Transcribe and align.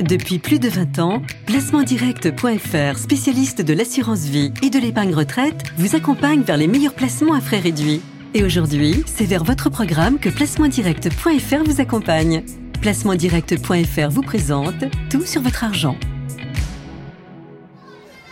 Depuis 0.00 0.38
plus 0.38 0.58
de 0.58 0.68
20 0.68 0.98
ans, 0.98 1.22
placementdirect.fr, 1.44 2.98
spécialiste 2.98 3.60
de 3.60 3.74
l'assurance 3.74 4.20
vie 4.20 4.50
et 4.62 4.70
de 4.70 4.78
l'épargne 4.78 5.14
retraite, 5.14 5.62
vous 5.76 5.94
accompagne 5.94 6.40
vers 6.40 6.56
les 6.56 6.68
meilleurs 6.68 6.94
placements 6.94 7.34
à 7.34 7.40
frais 7.42 7.58
réduits. 7.58 8.00
Et 8.32 8.42
aujourd'hui, 8.42 9.04
c'est 9.04 9.26
vers 9.26 9.44
votre 9.44 9.68
programme 9.68 10.18
que 10.18 10.30
placementdirect.fr 10.30 11.64
vous 11.66 11.82
accompagne. 11.82 12.44
Placementdirect.fr 12.80 14.08
vous 14.08 14.22
présente 14.22 14.86
tout 15.10 15.26
sur 15.26 15.42
votre 15.42 15.64
argent. 15.64 15.96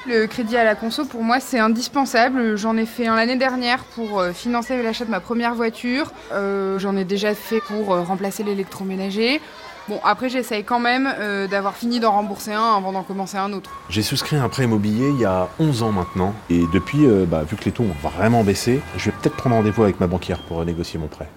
Le 0.09 0.27
crédit 0.27 0.57
à 0.57 0.65
la 0.65 0.75
conso, 0.75 1.05
pour 1.05 1.23
moi, 1.23 1.39
c'est 1.39 1.59
indispensable. 1.59 2.57
J'en 2.57 2.79
ai 2.79 2.87
fait 2.87 3.09
un 3.09 3.17
l'année 3.17 3.37
dernière 3.37 3.85
pour 3.85 4.21
euh, 4.21 4.33
financer 4.33 4.83
l'achat 4.83 5.05
de 5.05 5.11
ma 5.11 5.21
première 5.21 5.55
voiture. 5.55 6.13
Euh, 6.33 6.79
J'en 6.79 6.97
ai 6.97 7.05
déjà 7.05 7.35
fait 7.35 7.61
pour 7.61 7.93
euh, 7.93 8.01
remplacer 8.01 8.43
l'électroménager. 8.43 9.43
Bon, 9.89 10.01
après, 10.05 10.29
j'essaye 10.29 10.65
quand 10.65 10.81
même 10.81 11.09
euh, 11.19 11.47
d'avoir 11.47 11.75
fini 11.75 11.99
d'en 11.99 12.13
rembourser 12.13 12.53
un 12.53 12.77
avant 12.77 12.93
d'en 12.93 13.03
commencer 13.03 13.39
un 13.39 13.55
autre. 13.55 13.71
J'ai 13.89 14.03
souscrit 14.03 14.37
un 14.37 14.51
prêt 14.51 14.65
immobilier 14.65 15.09
il 15.09 15.19
y 15.19 15.25
a 15.25 15.49
11 15.59 15.83
ans 15.83 15.93
maintenant. 15.93 16.35
Et 16.51 16.65
depuis, 16.75 17.07
euh, 17.07 17.25
bah, 17.25 17.43
vu 17.49 17.57
que 17.57 17.65
les 17.65 17.73
taux 17.73 17.85
ont 17.85 18.09
vraiment 18.11 18.45
baissé, 18.45 18.83
je 18.99 19.07
vais 19.07 19.17
peut-être 19.23 19.37
prendre 19.37 19.57
rendez-vous 19.57 19.83
avec 19.85 19.99
ma 19.99 20.07
banquière 20.07 20.41
pour 20.43 20.63
négocier 20.63 21.01
mon 21.01 21.07
prêt. 21.07 21.29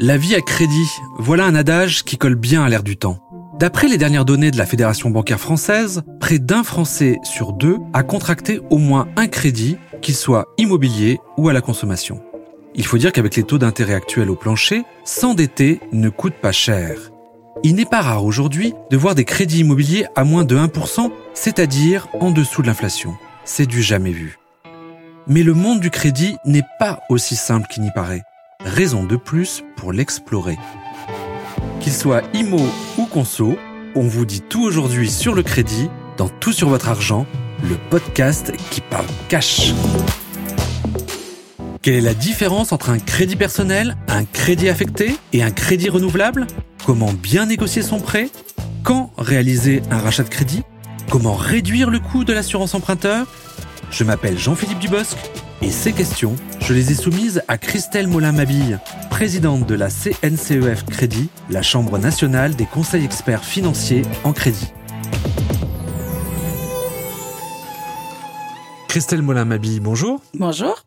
La 0.00 0.16
vie 0.16 0.34
à 0.34 0.40
crédit, 0.40 0.88
voilà 1.18 1.44
un 1.44 1.54
adage 1.54 2.04
qui 2.04 2.16
colle 2.16 2.36
bien 2.36 2.64
à 2.64 2.70
l'air 2.70 2.82
du 2.82 2.96
temps. 2.96 3.18
D'après 3.58 3.86
les 3.86 3.98
dernières 3.98 4.24
données 4.24 4.50
de 4.50 4.56
la 4.56 4.66
Fédération 4.66 5.10
bancaire 5.10 5.38
française, 5.38 6.02
près 6.20 6.38
d'un 6.38 6.64
Français 6.64 7.18
sur 7.22 7.52
deux 7.52 7.76
a 7.92 8.02
contracté 8.02 8.60
au 8.70 8.78
moins 8.78 9.08
un 9.16 9.28
crédit, 9.28 9.76
qu'il 10.00 10.16
soit 10.16 10.46
immobilier 10.56 11.18
ou 11.36 11.50
à 11.50 11.52
la 11.52 11.60
consommation. 11.60 12.20
Il 12.74 12.84
faut 12.86 12.98
dire 12.98 13.12
qu'avec 13.12 13.36
les 13.36 13.44
taux 13.44 13.58
d'intérêt 13.58 13.94
actuels 13.94 14.30
au 14.30 14.36
plancher, 14.36 14.82
s'endetter 15.04 15.80
ne 15.92 16.08
coûte 16.08 16.34
pas 16.40 16.50
cher. 16.50 17.12
Il 17.62 17.76
n'est 17.76 17.84
pas 17.84 18.02
rare 18.02 18.24
aujourd'hui 18.24 18.74
de 18.90 18.96
voir 18.96 19.14
des 19.14 19.24
crédits 19.24 19.60
immobiliers 19.60 20.06
à 20.16 20.24
moins 20.24 20.44
de 20.44 20.56
1%, 20.56 21.10
c'est-à-dire 21.34 22.08
en 22.20 22.30
dessous 22.30 22.62
de 22.62 22.66
l'inflation. 22.66 23.14
C'est 23.44 23.66
du 23.66 23.82
jamais 23.82 24.10
vu. 24.10 24.38
Mais 25.26 25.42
le 25.42 25.54
monde 25.54 25.80
du 25.80 25.90
crédit 25.90 26.36
n'est 26.44 26.66
pas 26.78 27.00
aussi 27.08 27.36
simple 27.36 27.68
qu'il 27.68 27.82
n'y 27.82 27.92
paraît. 27.92 28.22
Raison 28.64 29.04
de 29.04 29.16
plus 29.16 29.62
pour 29.76 29.92
l'explorer. 29.92 30.58
Qu'il 31.80 31.92
soit 31.92 32.22
IMO 32.34 32.60
ou 32.98 33.06
conso, 33.06 33.56
on 33.94 34.02
vous 34.02 34.26
dit 34.26 34.40
tout 34.40 34.62
aujourd'hui 34.62 35.10
sur 35.10 35.34
le 35.34 35.42
crédit, 35.42 35.88
dans 36.16 36.28
Tout 36.28 36.52
sur 36.52 36.68
votre 36.68 36.88
argent, 36.88 37.26
le 37.62 37.76
podcast 37.90 38.52
qui 38.70 38.80
parle 38.80 39.06
cash. 39.28 39.72
Quelle 41.82 41.94
est 41.94 42.00
la 42.00 42.14
différence 42.14 42.72
entre 42.72 42.90
un 42.90 42.98
crédit 42.98 43.36
personnel, 43.36 43.96
un 44.08 44.24
crédit 44.24 44.68
affecté 44.68 45.16
et 45.32 45.42
un 45.42 45.50
crédit 45.50 45.90
renouvelable? 45.90 46.46
Comment 46.86 47.14
bien 47.14 47.46
négocier 47.46 47.80
son 47.80 47.98
prêt? 47.98 48.28
Quand 48.82 49.10
réaliser 49.16 49.80
un 49.90 49.98
rachat 49.98 50.22
de 50.22 50.28
crédit? 50.28 50.62
Comment 51.10 51.34
réduire 51.34 51.88
le 51.88 51.98
coût 51.98 52.24
de 52.24 52.34
l'assurance 52.34 52.74
emprunteur? 52.74 53.26
Je 53.90 54.04
m'appelle 54.04 54.36
Jean-Philippe 54.36 54.80
Dubosc 54.80 55.16
et 55.62 55.70
ces 55.70 55.94
questions, 55.94 56.36
je 56.60 56.74
les 56.74 56.92
ai 56.92 56.94
soumises 56.94 57.42
à 57.48 57.56
Christelle 57.56 58.06
Molin-Mabille, 58.06 58.80
présidente 59.08 59.66
de 59.66 59.74
la 59.74 59.88
CNCEF 59.88 60.84
Crédit, 60.84 61.30
la 61.48 61.62
Chambre 61.62 61.96
nationale 61.98 62.54
des 62.54 62.66
conseils 62.66 63.04
experts 63.04 63.44
financiers 63.44 64.02
en 64.22 64.34
crédit. 64.34 64.68
Christelle 68.88 69.22
Molin-Mabille, 69.22 69.80
bonjour. 69.80 70.20
Bonjour. 70.34 70.84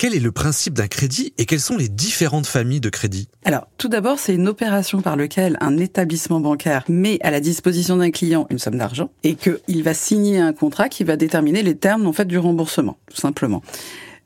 Quel 0.00 0.14
est 0.14 0.20
le 0.20 0.32
principe 0.32 0.72
d'un 0.72 0.88
crédit 0.88 1.34
et 1.36 1.44
quelles 1.44 1.60
sont 1.60 1.76
les 1.76 1.90
différentes 1.90 2.46
familles 2.46 2.80
de 2.80 2.88
crédit? 2.88 3.28
Alors, 3.44 3.66
tout 3.76 3.88
d'abord, 3.88 4.18
c'est 4.18 4.34
une 4.34 4.48
opération 4.48 5.02
par 5.02 5.14
laquelle 5.14 5.58
un 5.60 5.76
établissement 5.76 6.40
bancaire 6.40 6.84
met 6.88 7.18
à 7.20 7.30
la 7.30 7.38
disposition 7.38 7.98
d'un 7.98 8.10
client 8.10 8.46
une 8.48 8.58
somme 8.58 8.78
d'argent 8.78 9.10
et 9.24 9.34
qu'il 9.34 9.82
va 9.82 9.92
signer 9.92 10.38
un 10.38 10.54
contrat 10.54 10.88
qui 10.88 11.04
va 11.04 11.16
déterminer 11.16 11.62
les 11.62 11.76
termes 11.76 12.06
en 12.06 12.14
fait 12.14 12.24
du 12.24 12.38
remboursement, 12.38 12.96
tout 13.10 13.20
simplement. 13.20 13.60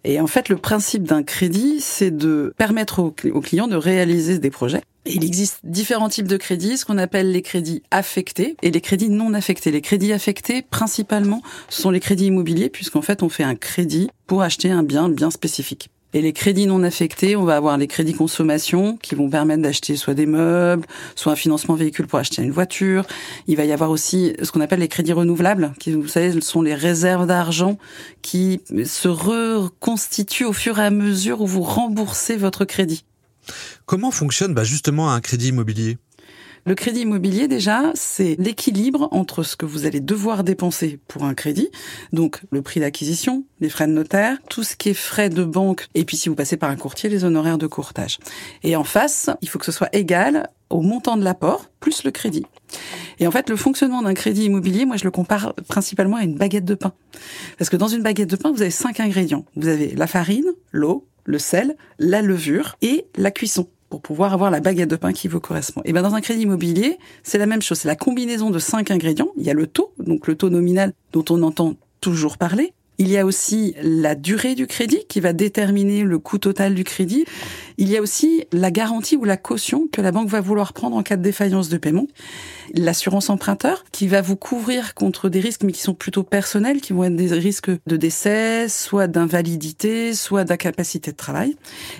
Et 0.04 0.20
en 0.20 0.26
fait, 0.26 0.48
le 0.48 0.56
principe 0.56 1.04
d'un 1.04 1.22
crédit, 1.22 1.80
c'est 1.80 2.10
de 2.10 2.52
permettre 2.58 3.00
au, 3.00 3.14
au 3.32 3.40
client 3.40 3.66
de 3.66 3.76
réaliser 3.76 4.38
des 4.38 4.50
projets. 4.50 4.82
Et 5.06 5.14
il 5.16 5.24
existe 5.24 5.60
différents 5.64 6.08
types 6.08 6.28
de 6.28 6.36
crédits, 6.36 6.78
ce 6.78 6.84
qu'on 6.84 6.98
appelle 6.98 7.30
les 7.30 7.42
crédits 7.42 7.82
affectés 7.90 8.56
et 8.62 8.70
les 8.70 8.80
crédits 8.80 9.10
non 9.10 9.34
affectés. 9.34 9.70
Les 9.70 9.82
crédits 9.82 10.12
affectés, 10.12 10.62
principalement, 10.62 11.42
sont 11.68 11.90
les 11.90 12.00
crédits 12.00 12.26
immobiliers, 12.26 12.70
puisqu'en 12.70 13.02
fait, 13.02 13.22
on 13.22 13.28
fait 13.28 13.44
un 13.44 13.54
crédit 13.54 14.08
pour 14.26 14.42
acheter 14.42 14.70
un 14.70 14.82
bien 14.82 15.08
bien 15.08 15.30
spécifique. 15.30 15.90
Et 16.14 16.22
les 16.22 16.32
crédits 16.32 16.68
non 16.68 16.84
affectés, 16.84 17.34
on 17.34 17.44
va 17.44 17.56
avoir 17.56 17.76
les 17.76 17.88
crédits 17.88 18.14
consommation 18.14 18.96
qui 18.96 19.16
vont 19.16 19.28
permettre 19.28 19.62
d'acheter 19.62 19.96
soit 19.96 20.14
des 20.14 20.26
meubles, 20.26 20.86
soit 21.16 21.32
un 21.32 21.36
financement 21.36 21.74
véhicule 21.74 22.06
pour 22.06 22.20
acheter 22.20 22.40
une 22.40 22.52
voiture. 22.52 23.04
Il 23.48 23.56
va 23.56 23.64
y 23.64 23.72
avoir 23.72 23.90
aussi 23.90 24.32
ce 24.40 24.52
qu'on 24.52 24.60
appelle 24.60 24.78
les 24.78 24.88
crédits 24.88 25.12
renouvelables, 25.12 25.74
qui, 25.80 25.90
vous 25.90 26.06
savez, 26.06 26.40
sont 26.40 26.62
les 26.62 26.76
réserves 26.76 27.26
d'argent 27.26 27.78
qui 28.22 28.60
se 28.84 29.08
reconstituent 29.08 30.44
au 30.44 30.52
fur 30.52 30.78
et 30.78 30.84
à 30.84 30.90
mesure 30.90 31.40
où 31.40 31.46
vous 31.48 31.62
remboursez 31.62 32.36
votre 32.36 32.64
crédit. 32.64 33.04
Comment 33.84 34.12
fonctionne 34.12 34.54
bah, 34.54 34.64
justement 34.64 35.12
un 35.12 35.20
crédit 35.20 35.48
immobilier? 35.48 35.98
Le 36.66 36.74
crédit 36.74 37.00
immobilier, 37.00 37.46
déjà, 37.46 37.92
c'est 37.94 38.36
l'équilibre 38.38 39.08
entre 39.10 39.42
ce 39.42 39.56
que 39.56 39.66
vous 39.66 39.84
allez 39.84 40.00
devoir 40.00 40.44
dépenser 40.44 40.98
pour 41.08 41.24
un 41.24 41.34
crédit, 41.34 41.68
donc 42.12 42.40
le 42.50 42.62
prix 42.62 42.80
d'acquisition, 42.80 43.44
les 43.60 43.68
frais 43.68 43.86
de 43.86 43.92
notaire, 43.92 44.38
tout 44.48 44.62
ce 44.62 44.74
qui 44.74 44.90
est 44.90 44.94
frais 44.94 45.28
de 45.28 45.44
banque, 45.44 45.86
et 45.94 46.04
puis 46.04 46.16
si 46.16 46.28
vous 46.28 46.34
passez 46.34 46.56
par 46.56 46.70
un 46.70 46.76
courtier, 46.76 47.10
les 47.10 47.24
honoraires 47.24 47.58
de 47.58 47.66
courtage. 47.66 48.18
Et 48.62 48.76
en 48.76 48.84
face, 48.84 49.28
il 49.42 49.48
faut 49.48 49.58
que 49.58 49.66
ce 49.66 49.72
soit 49.72 49.94
égal 49.94 50.48
au 50.70 50.80
montant 50.80 51.16
de 51.16 51.24
l'apport 51.24 51.66
plus 51.80 52.04
le 52.04 52.10
crédit. 52.10 52.46
Et 53.18 53.26
en 53.26 53.30
fait, 53.30 53.50
le 53.50 53.56
fonctionnement 53.56 54.02
d'un 54.02 54.14
crédit 54.14 54.44
immobilier, 54.44 54.86
moi, 54.86 54.96
je 54.96 55.04
le 55.04 55.10
compare 55.10 55.54
principalement 55.68 56.16
à 56.16 56.24
une 56.24 56.34
baguette 56.34 56.64
de 56.64 56.74
pain. 56.74 56.94
Parce 57.58 57.68
que 57.68 57.76
dans 57.76 57.88
une 57.88 58.02
baguette 58.02 58.30
de 58.30 58.36
pain, 58.36 58.50
vous 58.50 58.62
avez 58.62 58.70
cinq 58.70 59.00
ingrédients. 59.00 59.44
Vous 59.54 59.68
avez 59.68 59.94
la 59.94 60.06
farine, 60.06 60.46
l'eau, 60.72 61.06
le 61.24 61.38
sel, 61.38 61.76
la 61.98 62.22
levure 62.22 62.76
et 62.82 63.06
la 63.16 63.30
cuisson 63.30 63.68
pour 63.94 64.02
pouvoir 64.02 64.32
avoir 64.32 64.50
la 64.50 64.58
baguette 64.58 64.90
de 64.90 64.96
pain 64.96 65.12
qui 65.12 65.28
vous 65.28 65.38
correspond. 65.38 65.80
Et 65.84 65.92
ben 65.92 66.02
dans 66.02 66.16
un 66.16 66.20
crédit 66.20 66.42
immobilier, 66.42 66.98
c'est 67.22 67.38
la 67.38 67.46
même 67.46 67.62
chose, 67.62 67.78
c'est 67.78 67.86
la 67.86 67.94
combinaison 67.94 68.50
de 68.50 68.58
cinq 68.58 68.90
ingrédients. 68.90 69.28
Il 69.36 69.44
y 69.44 69.50
a 69.50 69.54
le 69.54 69.68
taux, 69.68 69.92
donc 69.98 70.26
le 70.26 70.34
taux 70.34 70.50
nominal 70.50 70.92
dont 71.12 71.24
on 71.30 71.40
entend 71.44 71.74
toujours 72.00 72.36
parler. 72.36 72.72
Il 72.98 73.10
y 73.10 73.18
a 73.18 73.26
aussi 73.26 73.74
la 73.82 74.14
durée 74.14 74.54
du 74.54 74.66
crédit 74.66 75.00
qui 75.08 75.20
va 75.20 75.32
déterminer 75.32 76.04
le 76.04 76.18
coût 76.18 76.38
total 76.38 76.74
du 76.74 76.84
crédit. 76.84 77.24
Il 77.76 77.90
y 77.90 77.96
a 77.96 78.00
aussi 78.00 78.44
la 78.52 78.70
garantie 78.70 79.16
ou 79.16 79.24
la 79.24 79.36
caution 79.36 79.88
que 79.90 80.00
la 80.00 80.12
banque 80.12 80.28
va 80.28 80.40
vouloir 80.40 80.72
prendre 80.72 80.96
en 80.96 81.02
cas 81.02 81.16
de 81.16 81.22
défaillance 81.22 81.68
de 81.68 81.76
paiement. 81.76 82.06
L'assurance 82.72 83.30
emprunteur 83.30 83.84
qui 83.90 84.06
va 84.06 84.22
vous 84.22 84.36
couvrir 84.36 84.94
contre 84.94 85.28
des 85.28 85.40
risques 85.40 85.64
mais 85.64 85.72
qui 85.72 85.80
sont 85.80 85.94
plutôt 85.94 86.22
personnels, 86.22 86.80
qui 86.80 86.92
vont 86.92 87.04
être 87.04 87.16
des 87.16 87.32
risques 87.32 87.70
de 87.86 87.96
décès, 87.96 88.68
soit 88.68 89.08
d'invalidité, 89.08 90.14
soit 90.14 90.44
d'incapacité 90.44 91.10
de 91.10 91.16
travail. 91.16 91.56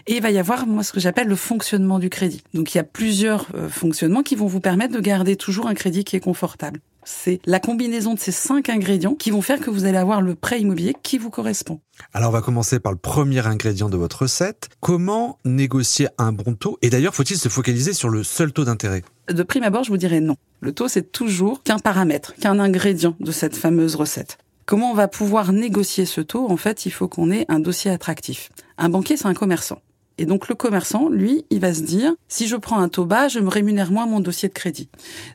Et 0.06 0.16
il 0.16 0.22
va 0.22 0.30
y 0.30 0.38
avoir 0.38 0.66
moi 0.66 0.84
ce 0.84 0.92
que 0.92 1.00
j'appelle 1.00 1.26
le 1.26 1.36
fonctionnement 1.36 1.98
du 1.98 2.08
crédit. 2.08 2.42
Donc 2.54 2.72
il 2.74 2.78
y 2.78 2.80
a 2.80 2.84
plusieurs 2.84 3.48
euh, 3.54 3.68
fonctionnements 3.68 4.22
qui 4.22 4.36
vont 4.36 4.46
vous 4.46 4.60
permettre 4.60 4.94
de 4.94 5.00
garder 5.00 5.34
toujours 5.34 5.66
un 5.66 5.74
crédit 5.74 6.04
qui 6.04 6.14
est 6.14 6.20
confortable. 6.20 6.80
C'est 7.04 7.40
la 7.44 7.60
combinaison 7.60 8.14
de 8.14 8.18
ces 8.18 8.32
cinq 8.32 8.68
ingrédients 8.68 9.14
qui 9.14 9.30
vont 9.30 9.42
faire 9.42 9.60
que 9.60 9.70
vous 9.70 9.84
allez 9.84 9.98
avoir 9.98 10.20
le 10.20 10.34
prêt 10.34 10.60
immobilier 10.60 10.94
qui 11.02 11.18
vous 11.18 11.30
correspond. 11.30 11.80
Alors 12.12 12.30
on 12.30 12.32
va 12.32 12.40
commencer 12.40 12.80
par 12.80 12.92
le 12.92 12.98
premier 12.98 13.46
ingrédient 13.46 13.88
de 13.88 13.96
votre 13.96 14.22
recette. 14.22 14.68
Comment 14.80 15.38
négocier 15.44 16.08
un 16.18 16.32
bon 16.32 16.54
taux? 16.54 16.78
Et 16.82 16.90
d'ailleurs, 16.90 17.14
faut-il 17.14 17.36
se 17.36 17.48
focaliser 17.48 17.92
sur 17.92 18.08
le 18.08 18.24
seul 18.24 18.52
taux 18.52 18.64
d'intérêt? 18.64 19.02
De 19.28 19.42
prime 19.42 19.62
abord, 19.62 19.84
je 19.84 19.90
vous 19.90 19.96
dirais 19.96 20.20
non. 20.20 20.36
Le 20.60 20.72
taux, 20.72 20.88
c'est 20.88 21.12
toujours 21.12 21.62
qu'un 21.62 21.78
paramètre, 21.78 22.34
qu'un 22.34 22.58
ingrédient 22.58 23.16
de 23.20 23.32
cette 23.32 23.56
fameuse 23.56 23.94
recette. 23.94 24.38
Comment 24.66 24.90
on 24.90 24.94
va 24.94 25.08
pouvoir 25.08 25.52
négocier 25.52 26.06
ce 26.06 26.22
taux? 26.22 26.50
En 26.50 26.56
fait, 26.56 26.86
il 26.86 26.90
faut 26.90 27.08
qu'on 27.08 27.30
ait 27.30 27.44
un 27.48 27.60
dossier 27.60 27.90
attractif. 27.90 28.50
Un 28.78 28.88
banquier, 28.88 29.16
c'est 29.16 29.26
un 29.26 29.34
commerçant. 29.34 29.80
Et 30.18 30.26
donc 30.26 30.48
le 30.48 30.54
commerçant, 30.54 31.08
lui, 31.08 31.44
il 31.50 31.60
va 31.60 31.74
se 31.74 31.82
dire, 31.82 32.14
si 32.28 32.46
je 32.46 32.56
prends 32.56 32.78
un 32.78 32.88
taux 32.88 33.04
bas, 33.04 33.28
je 33.28 33.40
me 33.40 33.48
rémunère 33.48 33.90
moins 33.90 34.06
mon 34.06 34.20
dossier 34.20 34.48
de 34.48 34.54
crédit. 34.54 34.88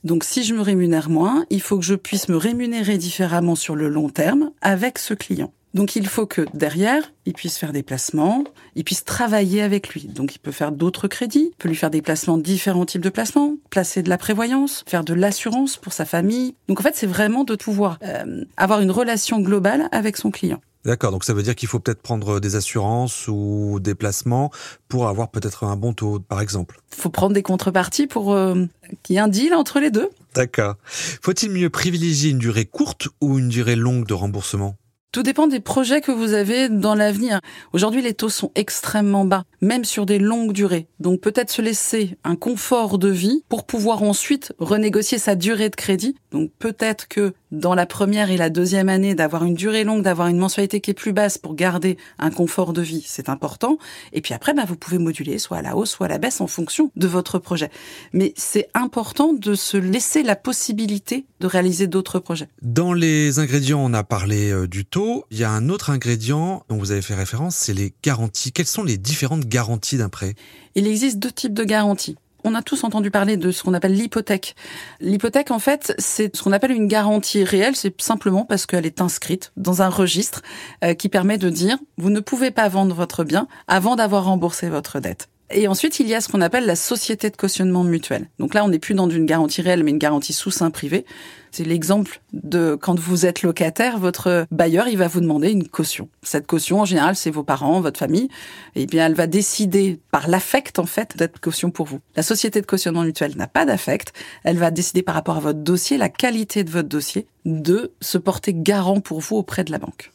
Donc 0.04 0.24
si 0.24 0.44
je 0.44 0.54
me 0.54 0.62
rémunère 0.62 1.10
moins, 1.10 1.46
il 1.50 1.62
faut 1.62 1.78
que 1.78 1.86
je 1.86 1.96
puisse 1.96 2.30
me 2.30 2.38
rémunérer 2.38 2.98
différemment 2.98 3.56
sur 3.56 3.76
le 3.76 3.90
long 3.90 4.10
terme 4.10 4.52
avec 4.62 4.98
ce 4.98 5.14
client. 5.14 5.52
Donc 5.74 5.96
il 5.96 6.08
faut 6.08 6.26
que 6.26 6.46
derrière, 6.54 7.14
il 7.26 7.34
puisse 7.34 7.58
faire 7.58 7.72
des 7.72 7.84
placements, 7.84 8.44
il 8.76 8.84
puisse 8.84 9.06
travailler 9.06 9.62
avec 9.62 9.90
lui. 9.90 10.06
Donc 10.06 10.36
il 10.36 10.40
peut 10.40 10.52
faire 10.52 10.72
d'autres 10.72 11.08
crédits, 11.08 11.52
peut 11.60 11.70
lui 11.70 11.76
faire 11.76 11.92
des 11.92 12.02
placements, 12.02 12.38
différents 12.38 12.86
types 12.86 13.04
de 13.04 13.10
placements, 13.10 13.56
placer 13.70 14.02
de 14.02 14.10
la 14.10 14.18
prévoyance, 14.18 14.84
faire 14.88 15.04
de 15.04 15.14
l'assurance 15.14 15.78
pour 15.78 15.94
sa 15.94 16.06
famille. 16.06 16.56
Donc 16.68 16.80
en 16.80 16.84
fait, 16.84 16.96
c'est 16.96 17.08
vraiment 17.08 17.44
de 17.44 17.56
pouvoir 17.56 18.00
euh, 18.04 18.44
avoir 18.58 18.82
une 18.82 18.92
relation 18.92 19.40
globale 19.42 19.90
avec 19.92 20.18
son 20.18 20.32
client. 20.32 20.60
D'accord, 20.86 21.12
donc 21.12 21.26
ça 21.26 21.34
veut 21.34 21.44
dire 21.44 21.56
qu'il 21.56 21.68
faut 21.68 21.80
peut-être 21.80 22.02
prendre 22.02 22.40
des 22.40 22.56
assurances 22.56 23.28
ou 23.28 23.80
des 23.82 23.96
placements 23.96 24.50
pour 24.88 25.08
avoir 25.10 25.30
peut-être 25.30 25.66
un 25.66 25.76
bon 25.76 25.94
taux, 25.94 26.20
par 26.20 26.40
exemple. 26.40 26.80
Il 26.94 27.02
faut 27.02 27.10
prendre 27.10 27.34
des 27.34 27.44
contreparties 27.44 28.08
pour 28.08 28.34
euh, 28.34 28.66
qu'il 29.04 29.16
y 29.16 29.18
ait 29.18 29.22
un 29.22 29.28
deal 29.28 29.54
entre 29.54 29.80
les 29.80 29.92
deux. 29.92 30.10
D'accord. 30.36 30.76
Faut-il 30.86 31.52
mieux 31.52 31.70
privilégier 31.70 32.32
une 32.32 32.38
durée 32.38 32.66
courte 32.66 33.10
ou 33.20 33.40
une 33.40 33.50
durée 33.50 33.76
longue 33.76 34.08
de 34.08 34.14
remboursement? 34.14 34.76
Tout 35.12 35.24
dépend 35.24 35.48
des 35.48 35.60
projets 35.60 36.02
que 36.02 36.12
vous 36.12 36.34
avez 36.34 36.70
dans 36.70 36.94
l'avenir. 36.96 37.40
Aujourd'hui, 37.74 38.02
les 38.02 38.14
taux 38.14 38.30
sont 38.30 38.52
extrêmement 38.56 39.26
bas. 39.26 39.44
Même 39.62 39.86
sur 39.86 40.06
des 40.06 40.20
longues 40.20 40.54
durées. 40.54 40.88
Donc 41.00 41.22
peut-être 41.22 41.52
se 41.52 41.62
laisser 41.62 42.18
un 42.24 42.36
confort 42.36 42.98
de 42.98 43.10
vie 43.10 43.44
pour 43.50 43.66
pouvoir 43.66 44.04
ensuite 44.04 44.54
renégocier 44.60 45.18
sa 45.18 45.36
durée 45.36 45.70
de 45.70 45.76
crédit. 45.76 46.16
Donc 46.32 46.52
peut-être 46.60 47.08
que 47.08 47.34
dans 47.52 47.74
la 47.74 47.86
première 47.86 48.30
et 48.30 48.38
la 48.38 48.50
deuxième 48.50 48.90
année, 48.90 49.16
d'avoir 49.16 49.44
une 49.44 49.56
durée 49.56 49.84
longue, 49.84 50.04
d'avoir 50.04 50.28
une 50.28 50.38
mensualité 50.38 50.82
qui 50.82 50.92
est 50.92 50.94
plus 50.96 51.14
basse 51.14 51.38
pour 51.38 51.56
garder 51.56 51.98
un 52.20 52.30
confort 52.30 52.74
de 52.74 52.82
vie, 52.82 53.04
c'est 53.06 53.30
important. 53.30 53.78
Et 54.14 54.22
puis 54.22 54.34
après, 54.34 54.54
bah, 54.54 54.66
vous 54.68 54.76
pouvez 54.76 55.00
moduler 55.00 55.40
soit 55.40 55.58
à 55.58 55.62
la 55.62 55.76
hausse, 55.76 55.92
soit 55.92 56.06
à 56.06 56.10
la 56.10 56.18
baisse 56.20 56.42
en 56.42 56.48
fonction 56.48 56.92
de 56.96 57.08
votre 57.08 57.40
projet. 57.40 57.72
Mais 58.14 58.34
c'est 58.36 58.68
important 58.74 59.34
de 59.34 59.56
se 59.56 59.78
laisser 59.78 60.24
la 60.24 60.36
possibilité 60.36 61.26
de 61.40 61.48
réaliser 61.48 61.88
d'autres 61.88 62.20
projets. 62.20 62.48
Dans 62.62 62.94
les 62.94 63.40
ingrédients, 63.40 63.82
on 63.84 63.94
a 63.94 64.04
parlé 64.04 64.52
euh, 64.52 64.68
du 64.68 64.86
taux. 64.86 65.26
Il 65.32 65.40
y 65.40 65.44
a 65.44 65.52
un 65.52 65.70
autre 65.70 65.90
ingrédient 65.90 66.64
dont 66.70 66.78
vous 66.78 66.92
avez 66.92 67.02
fait 67.02 67.16
référence, 67.16 67.56
c'est 67.56 67.74
les 67.74 67.94
garanties. 68.04 68.52
Quelles 68.52 68.66
sont 68.66 68.84
les 68.84 68.98
différentes 68.98 69.48
garanties 69.50 69.98
d'un 69.98 70.10
prêt 70.10 70.36
Il 70.76 70.88
existe 70.88 71.20
deux 71.20 71.32
types 71.32 71.54
de 71.54 71.64
garanties 71.64 72.16
on 72.44 72.56
a 72.56 72.62
tous 72.62 72.84
entendu 72.84 73.12
parler 73.12 73.38
de 73.38 73.52
ce 73.52 73.64
qu'on 73.64 73.74
appelle 73.74 73.94
l'hypothèque. 73.94 74.56
L'hypothèque, 75.02 75.52
en 75.52 75.60
fait, 75.60 75.94
c'est 75.98 76.36
ce 76.36 76.44
qu'on 76.44 76.52
appelle 76.52 76.72
une 76.72 76.88
garantie 76.88 77.44
réelle. 77.44 77.76
C'est 77.76 78.00
simplement 78.02 78.46
parce 78.46 78.66
qu'elle 78.66 78.86
est 78.86 79.02
inscrite 79.02 79.52
dans 79.58 79.82
un 79.82 79.90
registre 79.90 80.42
euh, 80.84 80.94
qui 80.94 81.10
permet 81.10 81.38
de 81.38 81.50
dire 81.50 81.78
vous 81.98 82.10
ne 82.10 82.20
pouvez 82.20 82.52
pas 82.52 82.68
vendre 82.70 82.96
votre 82.96 83.24
bien 83.24 83.48
avant 83.68 83.96
d'avoir 83.96 84.26
remboursé 84.26 84.70
votre 84.70 85.00
dette. 85.00 85.30
Et 85.52 85.68
ensuite, 85.68 86.00
il 86.00 86.08
y 86.08 86.14
a 86.14 86.22
ce 86.22 86.28
qu'on 86.28 86.42
appelle 86.42 86.66
la 86.66 86.76
société 86.76 87.30
de 87.30 87.36
cautionnement 87.36 87.84
mutuel. 87.84 88.30
Donc 88.38 88.54
là, 88.54 88.64
on 88.64 88.70
n'est 88.70 88.80
plus 88.80 88.94
dans 88.94 89.10
une 89.10 89.26
garantie 89.26 89.62
réelle, 89.62 89.84
mais 89.84 89.92
une 89.92 89.98
garantie 89.98 90.34
sous 90.34 90.52
sein 90.52 90.70
privé. 90.70 91.06
C'est 91.52 91.64
l'exemple 91.64 92.22
de 92.34 92.78
quand 92.80 93.00
vous 93.00 93.26
êtes 93.26 93.42
locataire, 93.42 93.98
votre 93.98 94.46
bailleur, 94.52 94.88
il 94.88 94.98
va 94.98 95.08
vous 95.08 95.22
demander 95.22 95.50
une 95.50 95.68
caution. 95.68 96.08
Cette 96.22 96.46
caution, 96.46 96.82
en 96.82 96.86
général, 96.86 97.16
c'est 97.16 97.32
vos 97.32 97.42
parents, 97.44 97.82
votre 97.82 97.98
famille. 97.98 98.30
Et 98.76 98.84
eh 98.84 98.86
bien, 98.86 99.08
elle 99.08 99.16
va 99.16 99.26
décider 99.26 100.00
par 100.12 100.28
l'affect, 100.28 100.78
en 100.78 100.86
fait, 100.86 101.18
d'être 101.18 101.40
caution 101.40 101.72
pour 101.72 101.88
vous. 101.88 102.00
La 102.16 102.22
société 102.22 102.62
de 102.62 102.68
cautionnement 102.68 103.04
mutuel 103.04 103.36
n'a 103.36 103.48
pas 103.48 103.66
d'affect. 103.66 104.14
Elle 104.44 104.58
va 104.58 104.70
décider 104.70 105.02
par 105.02 105.16
rapport 105.16 105.38
à 105.38 105.42
votre 105.42 105.60
dossier, 105.60 105.98
la 105.98 106.10
qualité 106.10 106.64
de 106.64 106.70
votre 106.70 106.90
dossier, 106.90 107.26
de 107.46 107.92
se 108.02 108.20
porter 108.20 108.54
garant 108.54 109.00
pour 109.00 109.20
vous 109.20 109.38
auprès 109.38 109.64
de 109.64 109.72
la 109.72 109.80
banque. 109.80 110.12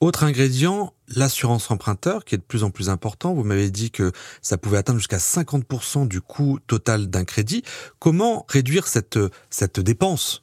Autre 0.00 0.24
ingrédient, 0.24 0.92
l'assurance 1.14 1.70
emprunteur, 1.70 2.24
qui 2.24 2.34
est 2.34 2.38
de 2.38 2.42
plus 2.42 2.64
en 2.64 2.70
plus 2.70 2.88
important. 2.88 3.34
Vous 3.34 3.44
m'avez 3.44 3.70
dit 3.70 3.90
que 3.90 4.12
ça 4.42 4.58
pouvait 4.58 4.78
atteindre 4.78 4.98
jusqu'à 4.98 5.18
50% 5.18 6.08
du 6.08 6.20
coût 6.20 6.58
total 6.66 7.08
d'un 7.08 7.24
crédit. 7.24 7.62
Comment 7.98 8.44
réduire 8.48 8.86
cette, 8.86 9.18
cette 9.50 9.80
dépense? 9.80 10.42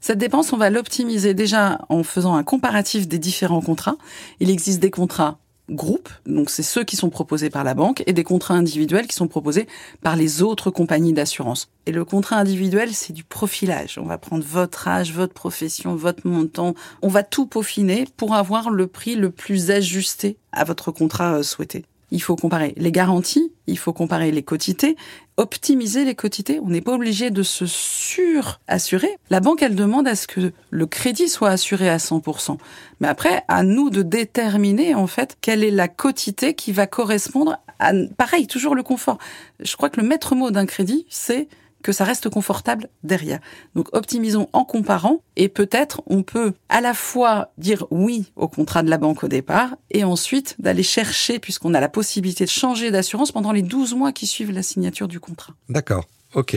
Cette 0.00 0.18
dépense, 0.18 0.52
on 0.52 0.56
va 0.56 0.70
l'optimiser 0.70 1.34
déjà 1.34 1.80
en 1.88 2.02
faisant 2.02 2.34
un 2.34 2.42
comparatif 2.42 3.06
des 3.06 3.18
différents 3.18 3.60
contrats. 3.60 3.96
Il 4.40 4.48
existe 4.48 4.80
des 4.80 4.90
contrats 4.90 5.38
groupes, 5.70 6.08
donc 6.26 6.50
c'est 6.50 6.62
ceux 6.62 6.84
qui 6.84 6.96
sont 6.96 7.10
proposés 7.10 7.50
par 7.50 7.64
la 7.64 7.74
banque, 7.74 8.02
et 8.06 8.12
des 8.12 8.24
contrats 8.24 8.54
individuels 8.54 9.06
qui 9.06 9.16
sont 9.16 9.28
proposés 9.28 9.66
par 10.02 10.16
les 10.16 10.42
autres 10.42 10.70
compagnies 10.70 11.12
d'assurance. 11.12 11.70
Et 11.86 11.92
le 11.92 12.04
contrat 12.04 12.36
individuel, 12.36 12.92
c'est 12.92 13.12
du 13.12 13.24
profilage. 13.24 13.98
On 13.98 14.06
va 14.06 14.18
prendre 14.18 14.44
votre 14.44 14.88
âge, 14.88 15.12
votre 15.12 15.34
profession, 15.34 15.94
votre 15.94 16.26
montant. 16.26 16.74
On 17.02 17.08
va 17.08 17.22
tout 17.22 17.46
peaufiner 17.46 18.06
pour 18.16 18.34
avoir 18.34 18.70
le 18.70 18.86
prix 18.86 19.14
le 19.14 19.30
plus 19.30 19.70
ajusté 19.70 20.36
à 20.52 20.64
votre 20.64 20.90
contrat 20.90 21.36
euh, 21.36 21.42
souhaité 21.42 21.84
il 22.10 22.20
faut 22.20 22.36
comparer 22.36 22.74
les 22.76 22.92
garanties, 22.92 23.52
il 23.66 23.78
faut 23.78 23.92
comparer 23.92 24.30
les 24.30 24.42
quotités, 24.42 24.96
optimiser 25.36 26.04
les 26.04 26.14
quotités. 26.14 26.60
On 26.60 26.68
n'est 26.68 26.80
pas 26.80 26.94
obligé 26.94 27.30
de 27.30 27.42
se 27.42 27.66
surassurer. 27.66 29.16
La 29.30 29.40
banque, 29.40 29.62
elle 29.62 29.74
demande 29.74 30.08
à 30.08 30.16
ce 30.16 30.26
que 30.26 30.52
le 30.70 30.86
crédit 30.86 31.28
soit 31.28 31.50
assuré 31.50 31.88
à 31.88 31.98
100%. 31.98 32.58
Mais 33.00 33.08
après, 33.08 33.42
à 33.48 33.62
nous 33.62 33.90
de 33.90 34.02
déterminer, 34.02 34.94
en 34.94 35.06
fait, 35.06 35.36
quelle 35.40 35.64
est 35.64 35.70
la 35.70 35.88
quotité 35.88 36.54
qui 36.54 36.72
va 36.72 36.86
correspondre 36.86 37.58
à, 37.78 37.92
pareil, 38.16 38.46
toujours 38.46 38.74
le 38.74 38.82
confort. 38.82 39.18
Je 39.60 39.76
crois 39.76 39.88
que 39.88 40.00
le 40.00 40.06
maître 40.06 40.34
mot 40.34 40.50
d'un 40.50 40.66
crédit, 40.66 41.06
c'est 41.08 41.48
que 41.82 41.92
ça 41.92 42.04
reste 42.04 42.28
confortable 42.28 42.88
derrière. 43.02 43.40
Donc 43.74 43.88
optimisons 43.92 44.48
en 44.52 44.64
comparant 44.64 45.22
et 45.36 45.48
peut-être 45.48 46.02
on 46.06 46.22
peut 46.22 46.52
à 46.68 46.80
la 46.80 46.94
fois 46.94 47.52
dire 47.58 47.86
oui 47.90 48.32
au 48.36 48.48
contrat 48.48 48.82
de 48.82 48.90
la 48.90 48.98
banque 48.98 49.24
au 49.24 49.28
départ 49.28 49.76
et 49.90 50.04
ensuite 50.04 50.56
d'aller 50.58 50.82
chercher, 50.82 51.38
puisqu'on 51.38 51.74
a 51.74 51.80
la 51.80 51.88
possibilité 51.88 52.44
de 52.44 52.50
changer 52.50 52.90
d'assurance 52.90 53.32
pendant 53.32 53.52
les 53.52 53.62
12 53.62 53.94
mois 53.94 54.12
qui 54.12 54.26
suivent 54.26 54.52
la 54.52 54.62
signature 54.62 55.08
du 55.08 55.20
contrat. 55.20 55.54
D'accord, 55.68 56.06
ok. 56.34 56.56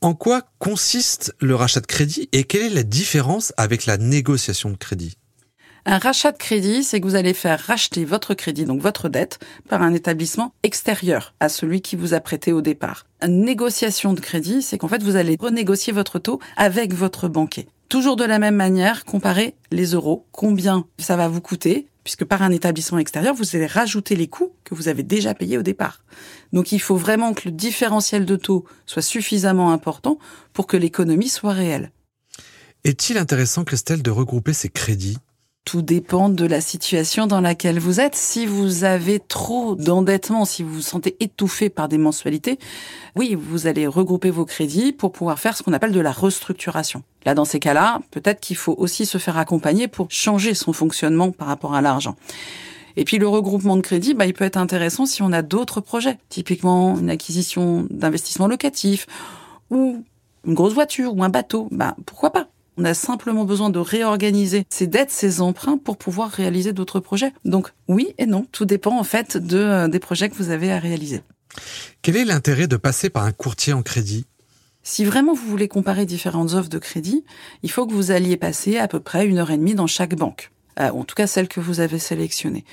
En 0.00 0.14
quoi 0.14 0.42
consiste 0.58 1.32
le 1.38 1.54
rachat 1.54 1.80
de 1.80 1.86
crédit 1.86 2.28
et 2.32 2.44
quelle 2.44 2.62
est 2.62 2.74
la 2.74 2.82
différence 2.82 3.52
avec 3.56 3.86
la 3.86 3.98
négociation 3.98 4.70
de 4.70 4.76
crédit? 4.76 5.16
Un 5.84 5.98
rachat 5.98 6.32
de 6.32 6.38
crédit, 6.38 6.84
c'est 6.84 7.00
que 7.00 7.06
vous 7.06 7.16
allez 7.16 7.34
faire 7.34 7.58
racheter 7.58 8.04
votre 8.04 8.34
crédit, 8.34 8.64
donc 8.64 8.80
votre 8.80 9.08
dette, 9.08 9.40
par 9.68 9.82
un 9.82 9.92
établissement 9.94 10.54
extérieur 10.62 11.34
à 11.40 11.48
celui 11.48 11.80
qui 11.80 11.96
vous 11.96 12.14
a 12.14 12.20
prêté 12.20 12.52
au 12.52 12.62
départ. 12.62 13.06
Une 13.20 13.44
négociation 13.44 14.12
de 14.12 14.20
crédit, 14.20 14.62
c'est 14.62 14.78
qu'en 14.78 14.88
fait, 14.88 15.02
vous 15.02 15.16
allez 15.16 15.36
renégocier 15.40 15.92
votre 15.92 16.18
taux 16.18 16.38
avec 16.56 16.94
votre 16.94 17.28
banquier. 17.28 17.68
Toujours 17.88 18.16
de 18.16 18.24
la 18.24 18.38
même 18.38 18.54
manière, 18.56 19.04
comparer 19.04 19.54
les 19.70 19.92
euros, 19.92 20.26
combien 20.32 20.86
ça 20.98 21.16
va 21.16 21.28
vous 21.28 21.40
coûter, 21.40 21.88
puisque 22.04 22.24
par 22.24 22.42
un 22.42 22.50
établissement 22.50 22.98
extérieur, 22.98 23.34
vous 23.34 23.56
allez 23.56 23.66
rajouter 23.66 24.16
les 24.16 24.28
coûts 24.28 24.52
que 24.64 24.74
vous 24.74 24.88
avez 24.88 25.02
déjà 25.02 25.34
payés 25.34 25.58
au 25.58 25.62
départ. 25.62 26.02
Donc 26.52 26.72
il 26.72 26.80
faut 26.80 26.96
vraiment 26.96 27.34
que 27.34 27.42
le 27.46 27.52
différentiel 27.52 28.24
de 28.24 28.36
taux 28.36 28.64
soit 28.86 29.02
suffisamment 29.02 29.72
important 29.72 30.18
pour 30.52 30.66
que 30.66 30.76
l'économie 30.76 31.28
soit 31.28 31.52
réelle. 31.52 31.90
Est-il 32.84 33.18
intéressant, 33.18 33.64
Christelle, 33.64 34.02
de 34.02 34.10
regrouper 34.10 34.52
ces 34.52 34.68
crédits? 34.68 35.18
Tout 35.64 35.82
dépend 35.82 36.28
de 36.28 36.44
la 36.44 36.60
situation 36.60 37.26
dans 37.26 37.40
laquelle 37.40 37.78
vous 37.78 38.00
êtes. 38.00 38.16
Si 38.16 38.46
vous 38.46 38.84
avez 38.84 39.20
trop 39.20 39.76
d'endettement, 39.76 40.44
si 40.44 40.62
vous 40.62 40.74
vous 40.74 40.82
sentez 40.82 41.16
étouffé 41.20 41.70
par 41.70 41.88
des 41.88 41.98
mensualités, 41.98 42.58
oui, 43.14 43.36
vous 43.38 43.66
allez 43.66 43.86
regrouper 43.86 44.30
vos 44.30 44.44
crédits 44.44 44.92
pour 44.92 45.12
pouvoir 45.12 45.38
faire 45.38 45.56
ce 45.56 45.62
qu'on 45.62 45.72
appelle 45.72 45.92
de 45.92 46.00
la 46.00 46.12
restructuration. 46.12 47.02
Là, 47.24 47.34
dans 47.34 47.44
ces 47.44 47.60
cas-là, 47.60 48.00
peut-être 48.10 48.40
qu'il 48.40 48.56
faut 48.56 48.74
aussi 48.76 49.06
se 49.06 49.18
faire 49.18 49.38
accompagner 49.38 49.86
pour 49.86 50.08
changer 50.10 50.54
son 50.54 50.72
fonctionnement 50.72 51.30
par 51.30 51.46
rapport 51.46 51.74
à 51.74 51.80
l'argent. 51.80 52.16
Et 52.96 53.04
puis 53.04 53.18
le 53.18 53.28
regroupement 53.28 53.76
de 53.76 53.82
crédits, 53.82 54.14
bah, 54.14 54.26
il 54.26 54.34
peut 54.34 54.44
être 54.44 54.56
intéressant 54.56 55.06
si 55.06 55.22
on 55.22 55.32
a 55.32 55.42
d'autres 55.42 55.80
projets, 55.80 56.18
typiquement 56.28 56.98
une 56.98 57.08
acquisition 57.08 57.86
d'investissement 57.88 58.48
locatif 58.48 59.06
ou 59.70 60.04
une 60.44 60.54
grosse 60.54 60.74
voiture 60.74 61.14
ou 61.16 61.22
un 61.22 61.28
bateau. 61.28 61.68
Bah, 61.70 61.96
pourquoi 62.04 62.30
pas? 62.30 62.48
On 62.76 62.84
a 62.84 62.94
simplement 62.94 63.44
besoin 63.44 63.70
de 63.70 63.78
réorganiser 63.78 64.64
ses 64.70 64.86
dettes, 64.86 65.10
ses 65.10 65.40
emprunts 65.40 65.78
pour 65.78 65.96
pouvoir 65.96 66.30
réaliser 66.30 66.72
d'autres 66.72 67.00
projets. 67.00 67.32
Donc 67.44 67.72
oui 67.88 68.14
et 68.18 68.26
non, 68.26 68.46
tout 68.52 68.64
dépend 68.64 68.98
en 68.98 69.04
fait 69.04 69.36
de, 69.36 69.58
euh, 69.58 69.88
des 69.88 69.98
projets 69.98 70.28
que 70.30 70.36
vous 70.36 70.50
avez 70.50 70.72
à 70.72 70.78
réaliser. 70.78 71.22
Quel 72.00 72.16
est 72.16 72.24
l'intérêt 72.24 72.66
de 72.66 72.76
passer 72.76 73.10
par 73.10 73.24
un 73.24 73.32
courtier 73.32 73.72
en 73.72 73.82
crédit? 73.82 74.26
Si 74.82 75.04
vraiment 75.04 75.34
vous 75.34 75.46
voulez 75.46 75.68
comparer 75.68 76.06
différentes 76.06 76.54
offres 76.54 76.70
de 76.70 76.78
crédit, 76.78 77.24
il 77.62 77.70
faut 77.70 77.86
que 77.86 77.92
vous 77.92 78.10
alliez 78.10 78.36
passer 78.36 78.78
à 78.78 78.88
peu 78.88 78.98
près 78.98 79.26
une 79.26 79.38
heure 79.38 79.50
et 79.50 79.56
demie 79.56 79.74
dans 79.74 79.86
chaque 79.86 80.16
banque, 80.16 80.50
euh, 80.80 80.90
en 80.90 81.04
tout 81.04 81.14
cas 81.14 81.26
celle 81.26 81.48
que 81.48 81.60
vous 81.60 81.80
avez 81.80 81.98
sélectionnée. 81.98 82.64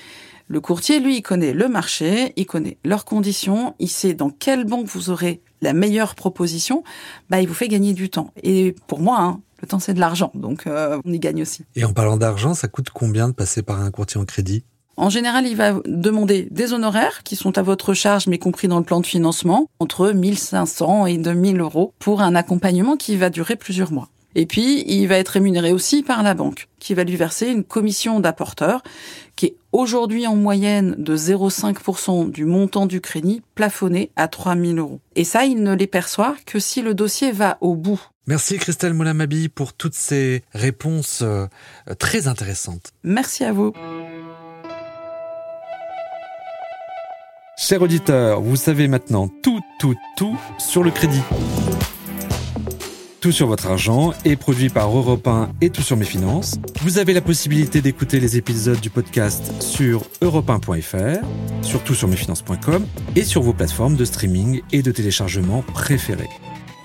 Le 0.47 0.59
courtier, 0.61 0.99
lui, 0.99 1.17
il 1.17 1.21
connaît 1.21 1.53
le 1.53 1.67
marché, 1.67 2.33
il 2.35 2.47
connaît 2.47 2.77
leurs 2.83 3.05
conditions, 3.05 3.75
il 3.77 3.89
sait 3.89 4.15
dans 4.15 4.31
quelle 4.31 4.65
banque 4.65 4.87
vous 4.87 5.11
aurez 5.11 5.41
la 5.61 5.73
meilleure 5.73 6.15
proposition, 6.15 6.83
bah, 7.29 7.39
il 7.39 7.47
vous 7.47 7.53
fait 7.53 7.67
gagner 7.67 7.93
du 7.93 8.09
temps. 8.09 8.33
Et 8.41 8.73
pour 8.87 8.99
moi, 8.99 9.19
hein, 9.21 9.41
le 9.61 9.67
temps, 9.67 9.79
c'est 9.79 9.93
de 9.93 9.99
l'argent, 9.99 10.31
donc 10.33 10.67
euh, 10.67 10.99
on 11.05 11.13
y 11.13 11.19
gagne 11.19 11.41
aussi. 11.41 11.63
Et 11.75 11.85
en 11.85 11.93
parlant 11.93 12.17
d'argent, 12.17 12.53
ça 12.53 12.67
coûte 12.67 12.89
combien 12.91 13.29
de 13.29 13.33
passer 13.33 13.61
par 13.61 13.81
un 13.81 13.91
courtier 13.91 14.19
en 14.19 14.25
crédit? 14.25 14.63
En 14.97 15.09
général, 15.09 15.47
il 15.47 15.55
va 15.55 15.79
demander 15.85 16.49
des 16.51 16.73
honoraires 16.73 17.23
qui 17.23 17.37
sont 17.37 17.57
à 17.57 17.61
votre 17.61 17.93
charge, 17.93 18.27
mais 18.27 18.37
compris 18.37 18.67
dans 18.67 18.79
le 18.79 18.83
plan 18.83 18.99
de 18.99 19.05
financement, 19.05 19.69
entre 19.79 20.11
1500 20.11 21.05
et 21.05 21.17
2000 21.17 21.61
euros 21.61 21.93
pour 21.99 22.21
un 22.21 22.35
accompagnement 22.35 22.97
qui 22.97 23.15
va 23.15 23.29
durer 23.29 23.55
plusieurs 23.55 23.93
mois. 23.93 24.09
Et 24.35 24.45
puis, 24.45 24.83
il 24.87 25.07
va 25.07 25.17
être 25.17 25.29
rémunéré 25.29 25.71
aussi 25.71 26.03
par 26.03 26.21
la 26.21 26.33
banque, 26.33 26.67
qui 26.79 26.93
va 26.93 27.03
lui 27.03 27.15
verser 27.15 27.47
une 27.47 27.63
commission 27.63 28.19
d'apporteur, 28.19 28.83
qui 29.35 29.47
est 29.47 29.55
aujourd'hui 29.71 30.27
en 30.27 30.35
moyenne 30.35 30.95
de 30.97 31.15
0,5% 31.15 32.29
du 32.29 32.45
montant 32.45 32.85
du 32.85 33.01
crédit, 33.01 33.41
plafonné 33.55 34.11
à 34.15 34.27
3000 34.27 34.77
euros. 34.79 34.99
Et 35.15 35.23
ça, 35.23 35.45
il 35.45 35.63
ne 35.63 35.73
les 35.73 35.87
perçoit 35.87 36.35
que 36.45 36.59
si 36.59 36.81
le 36.81 36.93
dossier 36.93 37.31
va 37.31 37.57
au 37.61 37.75
bout. 37.75 38.01
Merci 38.29 38.59
Christelle 38.59 38.93
Moulamabi 38.93 39.49
pour 39.49 39.73
toutes 39.73 39.95
ces 39.95 40.43
réponses 40.53 41.23
euh, 41.23 41.47
très 41.97 42.27
intéressantes. 42.27 42.93
Merci 43.03 43.43
à 43.43 43.51
vous. 43.51 43.73
Chers 47.57 47.81
auditeurs, 47.81 48.39
vous 48.39 48.55
savez 48.55 48.87
maintenant 48.87 49.29
tout, 49.41 49.61
tout, 49.79 49.95
tout 50.15 50.37
sur 50.59 50.83
le 50.83 50.91
crédit. 50.91 51.23
Tout 53.19 53.31
sur 53.31 53.47
votre 53.47 53.65
argent 53.65 54.13
est 54.25 54.35
produit 54.35 54.69
par 54.69 54.95
Europe 54.95 55.27
1 55.27 55.53
et 55.61 55.71
Tout 55.71 55.81
sur 55.81 55.97
mes 55.97 56.05
finances. 56.05 56.59
Vous 56.83 56.99
avez 56.99 57.13
la 57.13 57.21
possibilité 57.21 57.81
d'écouter 57.81 58.19
les 58.19 58.37
épisodes 58.37 58.79
du 58.79 58.91
podcast 58.91 59.59
sur 59.59 60.03
europe1.fr, 60.21 61.25
sur 61.63 61.83
toutsurmesfinances.com 61.83 62.85
et 63.15 63.23
sur 63.23 63.41
vos 63.41 63.53
plateformes 63.53 63.95
de 63.95 64.05
streaming 64.05 64.61
et 64.71 64.83
de 64.83 64.91
téléchargement 64.91 65.63
préférées. 65.63 66.29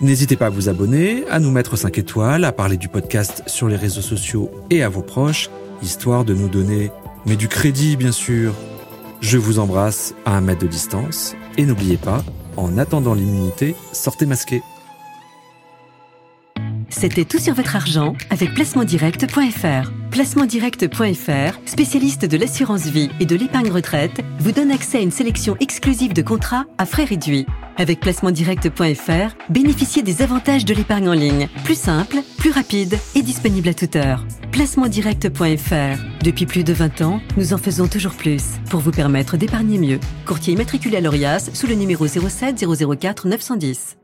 N'hésitez 0.00 0.36
pas 0.36 0.46
à 0.46 0.50
vous 0.50 0.68
abonner, 0.68 1.24
à 1.30 1.38
nous 1.38 1.50
mettre 1.50 1.76
5 1.76 1.98
étoiles, 1.98 2.44
à 2.44 2.52
parler 2.52 2.76
du 2.76 2.88
podcast 2.88 3.44
sur 3.46 3.68
les 3.68 3.76
réseaux 3.76 4.02
sociaux 4.02 4.50
et 4.70 4.82
à 4.82 4.88
vos 4.88 5.02
proches, 5.02 5.50
histoire 5.82 6.24
de 6.24 6.34
nous 6.34 6.48
donner, 6.48 6.90
mais 7.26 7.36
du 7.36 7.48
crédit 7.48 7.96
bien 7.96 8.12
sûr. 8.12 8.54
Je 9.20 9.38
vous 9.38 9.58
embrasse 9.58 10.14
à 10.24 10.36
un 10.36 10.40
mètre 10.40 10.62
de 10.62 10.66
distance 10.66 11.36
et 11.56 11.64
n'oubliez 11.64 11.96
pas, 11.96 12.24
en 12.56 12.76
attendant 12.76 13.14
l'immunité, 13.14 13.76
sortez 13.92 14.26
masqué. 14.26 14.62
C'était 16.90 17.24
tout 17.24 17.38
sur 17.38 17.54
votre 17.54 17.76
argent 17.76 18.14
avec 18.30 18.52
placementdirect.fr. 18.54 19.90
Placementdirect.fr, 20.10 21.58
spécialiste 21.66 22.24
de 22.24 22.36
l'assurance 22.36 22.86
vie 22.86 23.10
et 23.20 23.26
de 23.26 23.36
l'épargne 23.36 23.70
retraite, 23.70 24.20
vous 24.38 24.52
donne 24.52 24.70
accès 24.70 24.98
à 24.98 25.02
une 25.02 25.10
sélection 25.10 25.56
exclusive 25.60 26.12
de 26.12 26.22
contrats 26.22 26.66
à 26.78 26.86
frais 26.86 27.04
réduits. 27.04 27.46
Avec 27.76 28.00
placementdirect.fr, 28.00 29.36
bénéficiez 29.50 30.02
des 30.02 30.22
avantages 30.22 30.64
de 30.64 30.74
l'épargne 30.74 31.08
en 31.08 31.12
ligne, 31.12 31.48
plus 31.64 31.78
simple, 31.78 32.18
plus 32.38 32.50
rapide 32.50 32.98
et 33.14 33.22
disponible 33.22 33.68
à 33.68 33.74
toute 33.74 33.96
heure. 33.96 34.24
Placementdirect.fr. 34.52 36.22
Depuis 36.22 36.46
plus 36.46 36.64
de 36.64 36.72
20 36.72 37.02
ans, 37.02 37.20
nous 37.36 37.52
en 37.52 37.58
faisons 37.58 37.88
toujours 37.88 38.14
plus 38.14 38.44
pour 38.70 38.80
vous 38.80 38.92
permettre 38.92 39.36
d'épargner 39.36 39.78
mieux. 39.78 40.00
Courtier 40.26 40.54
immatriculé 40.54 40.98
à 40.98 41.00
l'ORIAS 41.00 41.50
sous 41.52 41.66
le 41.66 41.74
numéro 41.74 42.06
07 42.06 42.64
004 42.64 43.28
910. 43.28 43.96